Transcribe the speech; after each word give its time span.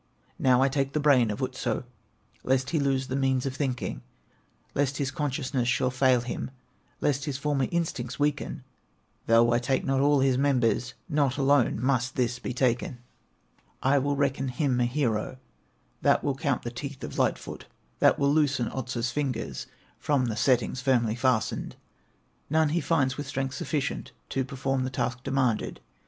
"Now 0.39 0.63
I 0.63 0.67
take 0.67 0.93
the 0.93 0.99
brain 0.99 1.29
of 1.29 1.43
Otso, 1.43 1.83
Lest 2.43 2.71
he 2.71 2.79
lose 2.79 3.05
the 3.05 3.15
means 3.15 3.45
of 3.45 3.55
thinking, 3.55 4.01
Lest 4.73 4.97
his 4.97 5.11
consciousness 5.11 5.67
should 5.67 5.93
fail 5.93 6.21
him, 6.21 6.49
Lest 7.01 7.25
his 7.25 7.37
former 7.37 7.67
instincts 7.69 8.17
weaken; 8.19 8.63
Though 9.27 9.51
I 9.53 9.59
take 9.59 9.85
not 9.85 9.99
all 9.99 10.21
his 10.21 10.39
members, 10.39 10.95
Not 11.07 11.37
alone 11.37 11.79
must 11.79 12.15
this 12.15 12.39
be 12.39 12.51
taken. 12.51 12.97
"I 13.83 13.99
will 13.99 14.15
reckon 14.15 14.47
him 14.47 14.79
a 14.79 14.85
hero, 14.85 15.37
That 16.01 16.23
will 16.23 16.33
count 16.33 16.63
the 16.63 16.71
teeth 16.71 17.03
of 17.03 17.19
Light 17.19 17.37
foot, 17.37 17.67
That 17.99 18.17
will 18.17 18.33
loosen 18.33 18.71
Otso's 18.71 19.11
fingers 19.11 19.67
From 19.99 20.25
their 20.25 20.35
settings 20.35 20.81
firmly 20.81 21.13
fastened." 21.13 21.75
None 22.49 22.69
he 22.69 22.81
finds 22.81 23.17
with 23.17 23.27
strength 23.27 23.53
sufficient 23.53 24.13
To 24.29 24.43
perform 24.43 24.83
the 24.83 24.89
task 24.89 25.21
demanded. 25.21 25.79